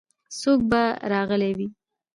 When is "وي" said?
1.57-1.67